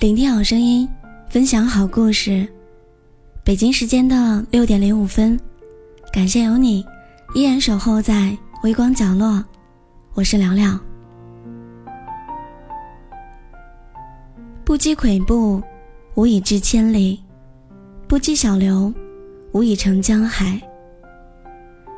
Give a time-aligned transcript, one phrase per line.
[0.00, 0.88] 聆听好声音，
[1.28, 2.46] 分享好故事。
[3.44, 5.38] 北京时间的六点零五分，
[6.12, 6.84] 感谢有你
[7.34, 9.44] 依然守候在微光角落。
[10.14, 10.78] 我是聊聊。
[14.64, 15.62] 不积跬步，
[16.14, 17.20] 无以至千里；
[18.08, 18.92] 不积小流，
[19.52, 20.60] 无以成江海。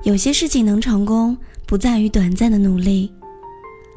[0.03, 1.37] 有些事情能成功，
[1.67, 3.11] 不在于短暂的努力，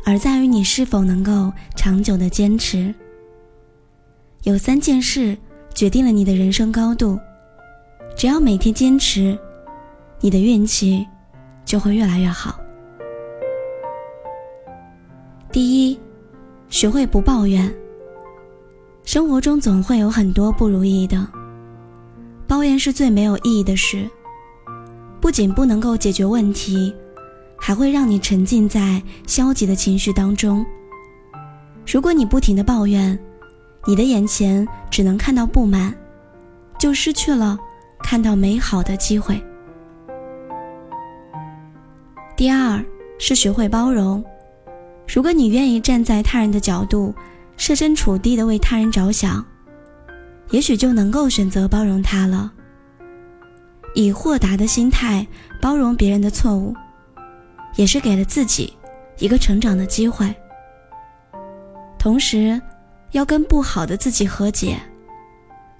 [0.06, 2.96] 而在于你是否能够长久的坚持。
[4.44, 5.38] 有三件事
[5.74, 7.20] 决定了你的人生高度，
[8.16, 9.38] 只要每天坚持，
[10.22, 11.06] 你的运气
[11.66, 12.60] 就会越来越好。
[15.52, 16.00] 第一，
[16.70, 17.74] 学会不抱怨。
[19.04, 21.28] 生活中总会有很多不如意的，
[22.48, 24.08] 抱怨是最没有意义的事，
[25.20, 26.94] 不仅不能够解决问题，
[27.58, 30.66] 还会让你沉浸在消极的情绪当中。
[31.86, 33.18] 如果你不停的抱怨，
[33.86, 35.94] 你的眼前只能看到不满，
[36.78, 37.58] 就失去了
[38.00, 39.42] 看到美好的机会。
[42.36, 42.84] 第二
[43.18, 44.24] 是学会包容，
[45.08, 47.16] 如果你愿意站在他人的角度，
[47.56, 49.46] 设身处地的为他人着想，
[50.52, 52.52] 也许就能够选择包容他了。
[53.96, 55.26] 以豁达的心态
[55.62, 56.76] 包容别人的错误，
[57.76, 58.74] 也是给了自己
[59.18, 60.36] 一个成长的机会，
[61.98, 62.62] 同时。
[63.12, 64.78] 要跟不好的自己和解，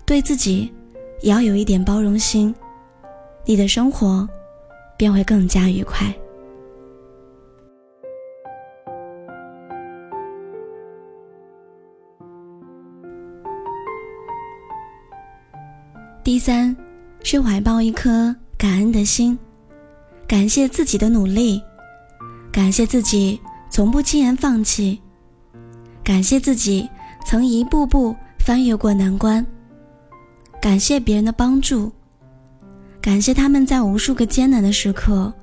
[0.06, 0.74] 对自己
[1.22, 2.54] 也要有一点包容心，
[3.46, 4.28] 你的生活
[4.98, 6.14] 便会更加愉快。
[16.24, 16.76] 第三，
[17.24, 19.38] 是怀抱一颗感恩的心，
[20.28, 21.62] 感谢自己的努力，
[22.52, 25.02] 感谢自己从不轻言放弃，
[26.04, 26.90] 感谢自己。
[27.30, 29.46] 曾一步步翻越过难关，
[30.62, 31.92] 感谢别人的帮助，
[33.02, 35.34] 感谢他们在无数个艰难的时刻，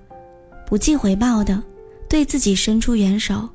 [0.67, 1.63] 不计回报的
[2.09, 3.47] 对自己伸出援手。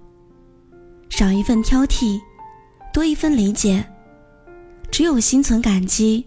[1.09, 2.19] 少一份挑剔，
[2.93, 3.83] 多一份理解，
[4.91, 6.23] 只有心存感激，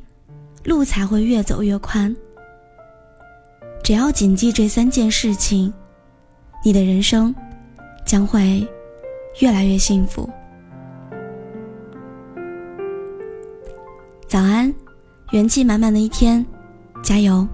[0.64, 2.12] 路才会越走越宽。
[3.84, 5.72] 只要谨记这三件事情，
[6.64, 7.32] 你的人生
[8.04, 8.66] 将会
[9.38, 10.28] 越来越幸福。
[14.32, 14.74] 早安，
[15.32, 16.42] 元气满满的一天，
[17.02, 17.46] 加油！